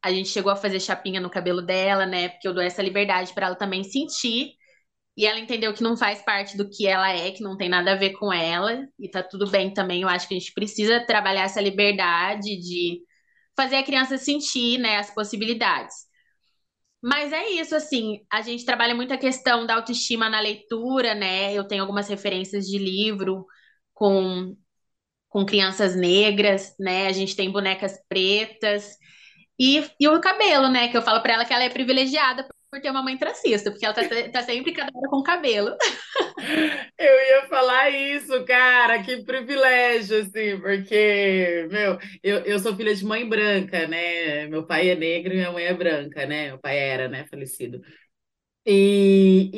[0.02, 3.34] A gente chegou a fazer chapinha no cabelo dela, né, porque eu dou essa liberdade
[3.34, 4.54] para ela também sentir
[5.16, 7.92] e ela entendeu que não faz parte do que ela é, que não tem nada
[7.92, 10.02] a ver com ela, e tá tudo bem também.
[10.02, 13.00] Eu acho que a gente precisa trabalhar essa liberdade de
[13.56, 15.94] fazer a criança sentir, né, as possibilidades.
[17.02, 21.52] Mas é isso, assim, a gente trabalha muito a questão da autoestima na leitura, né?
[21.54, 23.46] Eu tenho algumas referências de livro
[23.94, 24.54] com,
[25.28, 27.06] com crianças negras, né?
[27.08, 28.96] A gente tem bonecas pretas.
[29.58, 30.88] E, e o cabelo, né?
[30.88, 33.94] Que eu falo para ela que ela é privilegiada por ter uma mãe porque ela
[33.94, 34.02] tá,
[34.32, 35.76] tá sempre cada hora com cabelo.
[36.98, 43.04] Eu ia falar isso, cara, que privilégio, assim, porque, meu, eu, eu sou filha de
[43.04, 44.46] mãe branca, né?
[44.46, 46.48] Meu pai é negro e minha mãe é branca, né?
[46.48, 47.80] Meu pai era, né, falecido.
[48.66, 49.50] E,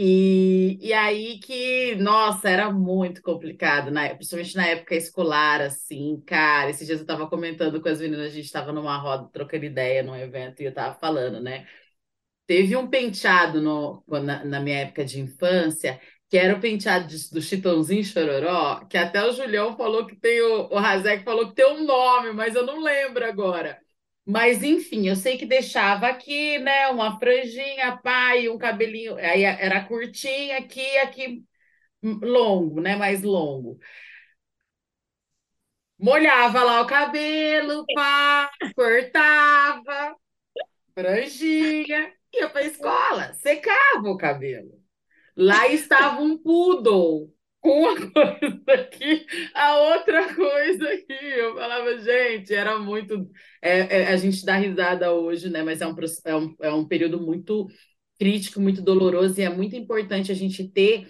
[0.80, 4.14] e, e aí que, nossa, era muito complicado, né?
[4.14, 6.70] principalmente na época escolar, assim, cara.
[6.70, 10.02] Esses dias eu tava comentando com as meninas, a gente tava numa roda trocando ideia
[10.04, 11.66] num evento e eu tava falando, né?
[12.46, 17.30] Teve um penteado no, na, na minha época de infância que era o penteado de-
[17.30, 21.54] do Chitãozinho Chororó, que até o Julião falou que tem o, o Razek falou que
[21.54, 23.78] tem um nome, mas eu não lembro agora.
[24.24, 29.84] Mas enfim, eu sei que deixava aqui, né, uma franjinha, pai, um cabelinho, aí era
[29.84, 31.44] curtinho aqui, aqui
[32.02, 33.78] longo, né, mais longo.
[35.98, 40.16] Molhava lá o cabelo, pá, cortava,
[40.94, 44.80] franjinha, ia para a escola, secava o cabelo.
[45.36, 51.12] Lá estava um poodle com uma coisa aqui, a outra coisa aqui.
[51.14, 53.30] Eu falava, gente, era muito.
[53.62, 55.62] é, é, a gente dá risada hoje, né?
[55.62, 55.94] Mas é um,
[56.26, 57.68] é um, é um período muito
[58.18, 61.08] crítico, muito doloroso, e é muito importante a gente ter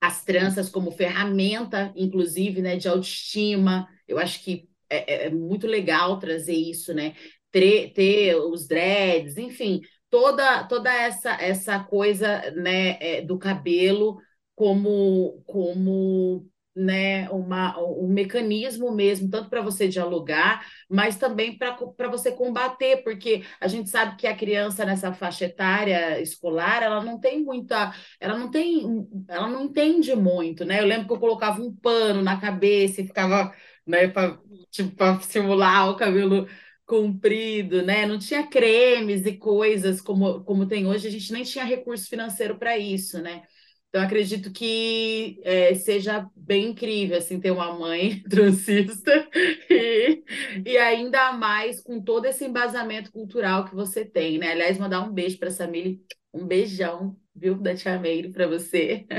[0.00, 3.88] as tranças como ferramenta, inclusive, né, de autoestima.
[4.06, 7.14] Eu acho que é, é- é muito legal trazer isso, né?
[7.50, 9.80] Ter, ter os dreads, enfim,
[10.14, 14.16] toda toda essa essa coisa, né, é, do cabelo
[14.54, 22.32] como como né, uma, um mecanismo mesmo, tanto para você dialogar, mas também para você
[22.32, 27.42] combater, porque a gente sabe que a criança nessa faixa etária escolar, ela não tem
[27.44, 30.80] muita ela não tem, ela não entende muito, né?
[30.80, 33.52] Eu lembro que eu colocava um pano na cabeça e ficava,
[33.86, 34.38] né, para
[34.70, 36.46] tipo, simular o cabelo
[36.86, 38.06] comprido, né?
[38.06, 42.58] Não tinha cremes e coisas como, como tem hoje, a gente nem tinha recurso financeiro
[42.58, 43.42] para isso, né?
[43.88, 49.28] Então, acredito que é, seja bem incrível assim ter uma mãe transista
[49.70, 50.24] e,
[50.66, 54.50] e ainda mais com todo esse embasamento cultural que você tem, né?
[54.50, 59.06] Aliás, mandar um beijo para a Samile, um beijão, viu, da Tia Meire para você.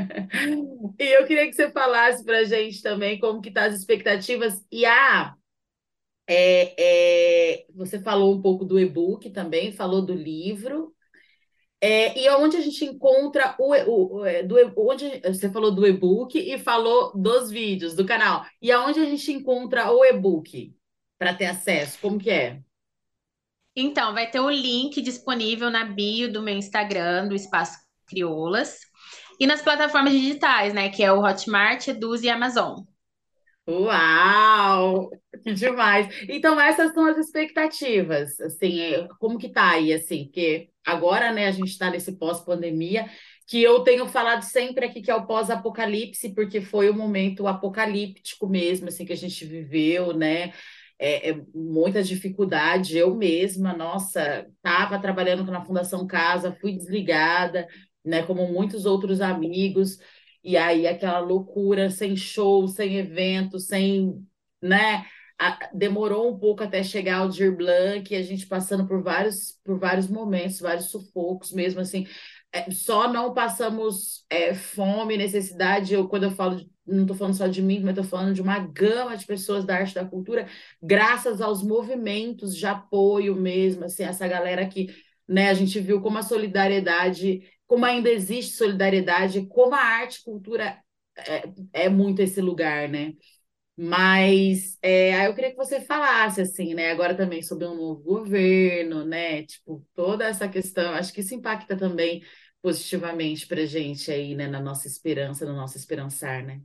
[1.00, 4.64] E eu queria que você falasse para a gente também como que tá as expectativas.
[4.72, 5.36] E ah,
[6.28, 10.94] é, é, você falou um pouco do e-book também, falou do livro.
[11.82, 16.38] É, e onde a gente encontra o, o, é, do, onde você falou do e-book
[16.38, 18.46] e falou dos vídeos do canal.
[18.62, 20.76] E aonde a gente encontra o e-book
[21.20, 22.00] para ter acesso?
[22.02, 22.60] Como que é?
[23.76, 28.80] Então, vai ter o link disponível na bio do meu Instagram, do Espaço Crioulas,
[29.40, 30.90] e nas plataformas digitais, né?
[30.90, 32.80] Que é o Hotmart, Eduz e Amazon.
[33.68, 35.10] Uau!
[35.44, 36.08] Que demais!
[36.30, 41.48] Então, essas são as expectativas, assim, é, como que tá aí, assim, porque agora, né,
[41.48, 43.10] a gente está nesse pós-pandemia,
[43.48, 48.48] que eu tenho falado sempre aqui que é o pós-apocalipse, porque foi o momento apocalíptico
[48.48, 50.54] mesmo, assim, que a gente viveu, né?
[50.98, 57.68] É, é muita dificuldade, eu mesma, nossa, estava trabalhando na Fundação Casa, fui desligada,
[58.04, 59.98] né, como muitos outros amigos,
[60.46, 64.26] e aí aquela loucura, sem show, sem evento, sem,
[64.62, 65.06] né?
[65.40, 69.60] A- demorou um pouco até chegar ao Dir Blanc, e a gente passando por vários,
[69.66, 72.08] por vários momentos, vários sufocos, mesmo assim.
[72.52, 75.94] É, só não passamos é, fome, necessidade.
[75.94, 78.42] Eu, quando eu falo, de- não estou falando só de mim, mas estou falando de
[78.42, 80.48] uma gama de pessoas da arte e da cultura,
[80.82, 84.88] graças aos movimentos de apoio mesmo, assim, essa galera que,
[85.28, 90.24] né, a gente viu como a solidariedade como ainda existe solidariedade, como a arte e
[90.24, 90.80] cultura
[91.18, 93.14] é, é muito esse lugar, né?
[93.78, 98.02] Mas é, aí eu queria que você falasse, assim, né, agora também sobre um novo
[98.04, 99.44] governo, né?
[99.44, 102.24] Tipo, toda essa questão, acho que isso impacta também
[102.62, 106.62] positivamente para a gente aí, né, na nossa esperança, no nosso esperançar, né?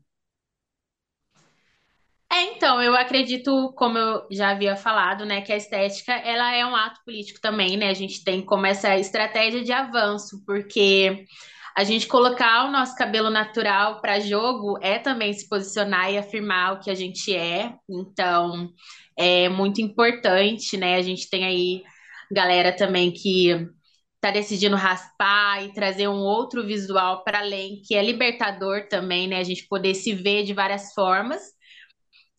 [2.40, 6.64] É, então, eu acredito, como eu já havia falado, né, que a estética, ela é
[6.64, 7.88] um ato político também, né?
[7.90, 11.26] A gente tem como essa estratégia de avanço, porque
[11.76, 16.74] a gente colocar o nosso cabelo natural para jogo é também se posicionar e afirmar
[16.74, 17.74] o que a gente é.
[17.88, 18.70] Então,
[19.18, 20.96] é muito importante, né?
[20.96, 21.82] A gente tem aí
[22.32, 23.68] galera também que
[24.20, 29.38] tá decidindo raspar e trazer um outro visual para além, que é libertador também, né?
[29.40, 31.59] A gente poder se ver de várias formas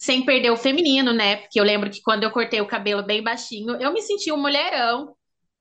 [0.02, 1.36] sem perder o feminino, né?
[1.38, 4.38] Porque eu lembro que quando eu cortei o cabelo bem baixinho, eu me senti um
[4.42, 5.16] mulherão,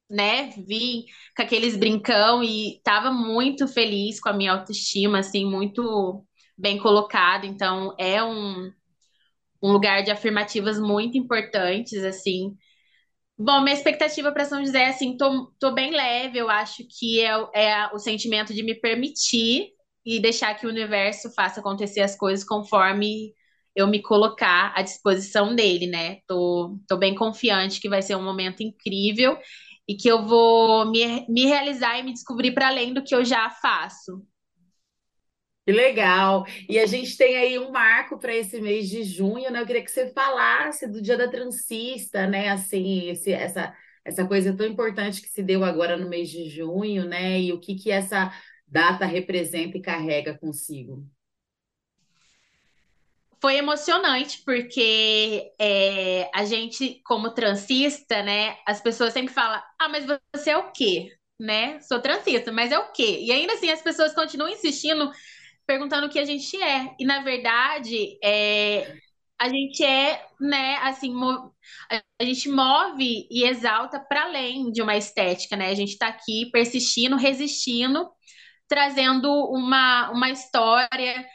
[0.09, 0.49] né?
[0.67, 1.05] Vim
[1.37, 6.25] com aqueles brincão e tava muito feliz com a minha autoestima, assim, muito
[6.57, 7.45] bem colocado.
[7.45, 8.73] Então, é um,
[9.63, 12.57] um lugar de afirmativas muito importantes, assim.
[13.39, 16.39] Bom, minha expectativa para São José, assim, tô, tô bem leve.
[16.39, 19.69] Eu acho que é, é o sentimento de me permitir
[20.07, 23.35] e deixar que o universo faça acontecer as coisas conforme
[23.75, 26.19] eu me colocar à disposição dele, né?
[26.27, 29.39] Tô, tô bem confiante que vai ser um momento incrível
[29.89, 33.25] e que eu vou me, me realizar e me descobrir para além do que eu
[33.25, 34.23] já faço.
[35.67, 36.45] Que legal!
[36.69, 39.61] E a gente tem aí um marco para esse mês de junho, né?
[39.61, 42.49] Eu queria que você falasse do Dia da Transista, né?
[42.49, 47.05] Assim, esse, essa, essa coisa tão importante que se deu agora no mês de junho,
[47.05, 47.41] né?
[47.41, 48.33] E o que que essa
[48.67, 51.07] data representa e carrega consigo?
[53.41, 60.05] Foi emocionante, porque é, a gente, como transista, né, as pessoas sempre falam: ah, mas
[60.35, 61.11] você é o quê?
[61.39, 61.81] Né?
[61.81, 63.21] Sou transista, mas é o quê?
[63.23, 65.11] E ainda assim as pessoas continuam insistindo,
[65.67, 66.95] perguntando o que a gente é.
[66.99, 68.95] E na verdade, é,
[69.41, 71.15] a gente é, né, assim,
[72.21, 75.71] a gente move e exalta para além de uma estética, né?
[75.71, 78.07] A gente está aqui persistindo, resistindo,
[78.69, 81.27] trazendo uma, uma história,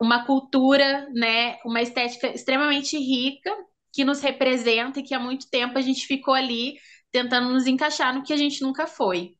[0.00, 3.50] uma cultura, né, uma estética extremamente rica
[3.92, 6.74] que nos representa e que há muito tempo a gente ficou ali
[7.10, 9.34] tentando nos encaixar no que a gente nunca foi.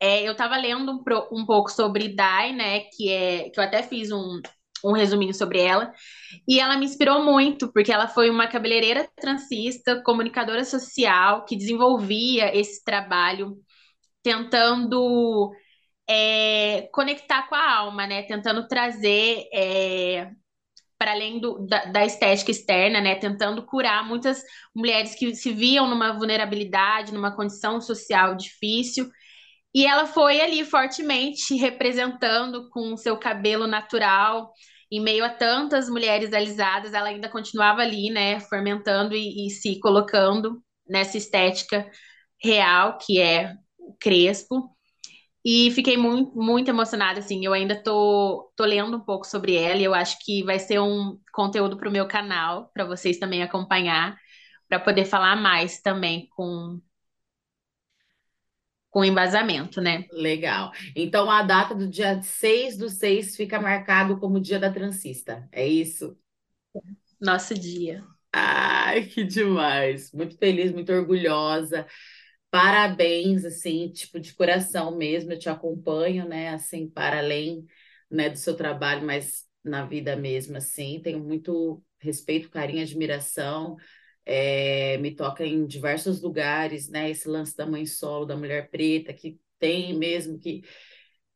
[0.00, 3.82] É, eu estava lendo um, um, pouco sobre Dai, né, que é que eu até
[3.82, 4.40] fiz um,
[4.84, 5.92] um resuminho sobre ela.
[6.48, 12.56] E ela me inspirou muito, porque ela foi uma cabeleireira transista, comunicadora social, que desenvolvia
[12.56, 13.56] esse trabalho
[14.22, 15.52] tentando
[16.12, 18.22] é, conectar com a alma, né?
[18.24, 20.30] Tentando trazer é,
[20.98, 23.14] para além do, da, da, estética externa, né?
[23.14, 24.42] Tentando curar muitas
[24.76, 29.10] mulheres que se viam numa vulnerabilidade, numa condição social difícil.
[29.74, 34.52] E ela foi ali fortemente representando com o seu cabelo natural,
[34.90, 39.80] em meio a tantas mulheres alisadas, ela ainda continuava ali, né, fermentando e, e se
[39.80, 41.90] colocando nessa estética
[42.42, 44.76] real, que é o crespo.
[45.44, 49.76] E fiquei muito, muito emocionada, assim, eu ainda tô, tô lendo um pouco sobre ela
[49.80, 53.42] e eu acho que vai ser um conteúdo para o meu canal, para vocês também
[53.42, 54.16] acompanhar,
[54.68, 56.80] para poder falar mais também com,
[58.90, 60.04] com embasamento, né?
[60.12, 60.72] Legal.
[60.94, 65.66] Então, a data do dia 6 do 6 fica marcado como dia da transista, é
[65.66, 66.16] isso?
[67.20, 68.04] Nosso dia.
[68.32, 70.12] Ai, que demais!
[70.12, 71.86] Muito feliz, muito orgulhosa.
[72.52, 77.66] Parabéns, assim, tipo, de coração mesmo, eu te acompanho, né, assim, para além,
[78.10, 83.76] né, do seu trabalho, mas na vida mesmo, assim, tenho muito respeito, carinho, admiração,
[84.26, 87.10] é, me toca em diversos lugares, né?
[87.10, 90.62] Esse lance da mãe solo, da mulher preta, que tem mesmo que,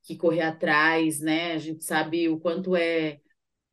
[0.05, 1.53] que correr atrás, né?
[1.55, 3.21] A gente sabe o quanto é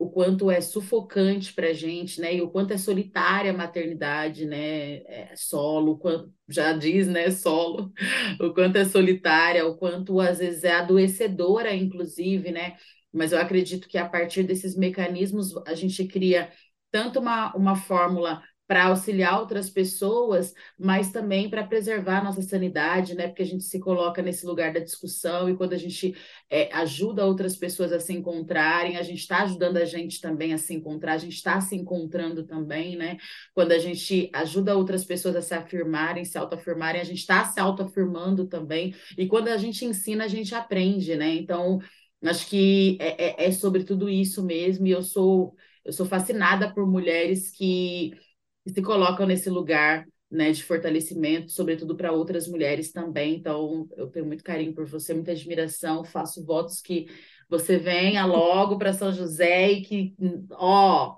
[0.04, 2.36] o quanto é sufocante para a gente, né?
[2.36, 4.98] E o quanto é solitária a maternidade, né?
[5.06, 7.32] É solo, quanto, já diz, né?
[7.32, 7.92] Solo,
[8.40, 12.76] o quanto é solitária, o quanto às vezes é adoecedora, inclusive, né?
[13.14, 16.52] Mas eu acredito que a partir desses mecanismos a gente cria
[16.92, 18.44] tanto uma, uma fórmula
[18.74, 23.28] para auxiliar outras pessoas, mas também para preservar nossa sanidade, né?
[23.28, 26.16] Porque a gente se coloca nesse lugar da discussão e quando a gente
[26.50, 30.58] é, ajuda outras pessoas a se encontrarem, a gente está ajudando a gente também a
[30.58, 33.18] se encontrar, a gente está se encontrando também, né?
[33.54, 37.60] Quando a gente ajuda outras pessoas a se afirmarem, se autoafirmarem, a gente está se
[37.60, 38.96] autoafirmando também.
[39.16, 41.36] E quando a gente ensina, a gente aprende, né?
[41.36, 41.78] Então,
[42.26, 44.88] acho que é, é, é sobre tudo isso mesmo.
[44.88, 45.54] E eu sou
[45.86, 48.14] eu sou fascinada por mulheres que
[48.66, 53.36] e se colocam nesse lugar né, de fortalecimento, sobretudo para outras mulheres também.
[53.36, 57.06] Então, eu tenho muito carinho por você, muita admiração, faço votos que
[57.48, 60.16] você venha logo para São José e que,
[60.52, 61.18] ó,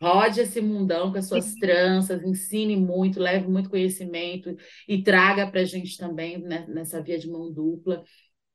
[0.00, 4.54] rode esse mundão com as suas tranças, ensine muito, leve muito conhecimento
[4.88, 8.04] e traga para a gente também né, nessa via de mão dupla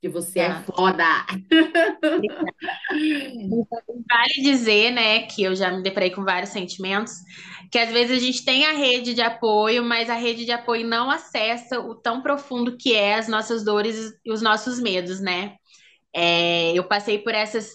[0.01, 1.03] que você é foda.
[4.09, 7.13] Vale dizer, né, que eu já me deparei com vários sentimentos,
[7.71, 10.87] que às vezes a gente tem a rede de apoio, mas a rede de apoio
[10.87, 15.55] não acessa o tão profundo que é as nossas dores e os nossos medos, né?
[16.13, 17.71] É, eu passei por essas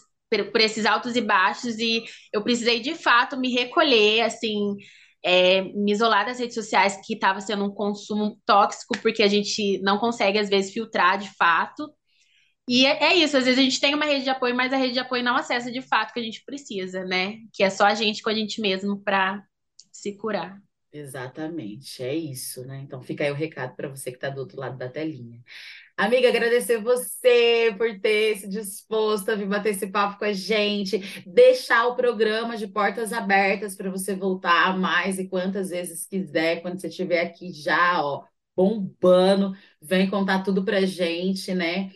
[0.50, 4.76] por esses altos e baixos e eu precisei de fato me recolher, assim,
[5.22, 9.78] é, me isolar das redes sociais, que estava sendo um consumo tóxico, porque a gente
[9.82, 11.92] não consegue, às vezes, filtrar de fato.
[12.72, 14.78] E é, é, isso, às vezes a gente tem uma rede de apoio, mas a
[14.78, 17.36] rede de apoio não acessa de fato o que a gente precisa, né?
[17.52, 19.44] Que é só a gente com a gente mesmo para
[19.92, 20.58] se curar.
[20.90, 22.80] Exatamente, é isso, né?
[22.80, 25.42] Então fica aí o recado para você que está do outro lado da telinha.
[25.98, 30.98] Amiga, agradecer você por ter se disposto a vir bater esse papo com a gente,
[31.26, 36.80] deixar o programa de portas abertas para você voltar mais e quantas vezes quiser, quando
[36.80, 38.24] você estiver aqui já, ó,
[38.56, 41.90] bombando, vem contar tudo pra gente, né?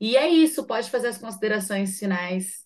[0.00, 2.64] E é isso, pode fazer as considerações finais.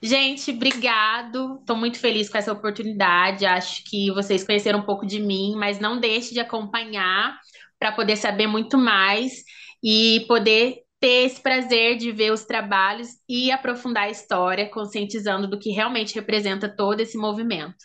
[0.00, 1.56] Gente, obrigado.
[1.60, 3.44] Estou muito feliz com essa oportunidade.
[3.44, 7.36] Acho que vocês conheceram um pouco de mim, mas não deixe de acompanhar
[7.78, 9.42] para poder saber muito mais
[9.82, 15.58] e poder ter esse prazer de ver os trabalhos e aprofundar a história, conscientizando do
[15.58, 17.76] que realmente representa todo esse movimento.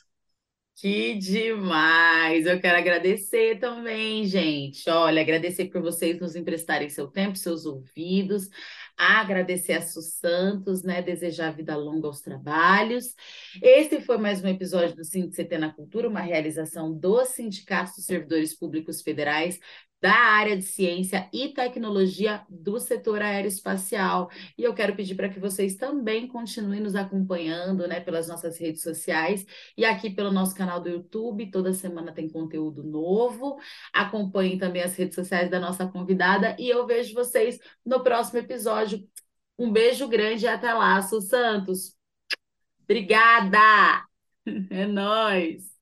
[0.76, 2.46] Que demais!
[2.48, 4.90] Eu quero agradecer também, gente.
[4.90, 8.50] Olha, agradecer por vocês nos emprestarem seu tempo, seus ouvidos,
[8.98, 11.02] agradecer a Su Santos, né?
[11.02, 13.16] Desejar vida longa aos trabalhos.
[13.62, 18.58] Esse foi mais um episódio do CT na Cultura, uma realização do Sindicato dos Servidores
[18.58, 19.60] Públicos Federais
[20.04, 24.30] da área de ciência e tecnologia do setor aeroespacial.
[24.58, 28.82] E eu quero pedir para que vocês também continuem nos acompanhando, né, pelas nossas redes
[28.84, 29.46] sociais
[29.78, 31.50] e aqui pelo nosso canal do YouTube.
[31.50, 33.58] Toda semana tem conteúdo novo.
[33.94, 39.08] Acompanhem também as redes sociais da nossa convidada e eu vejo vocês no próximo episódio.
[39.58, 41.96] Um beijo grande e até lá, Su Santos.
[42.84, 44.06] Obrigada!
[44.70, 45.73] É nóis!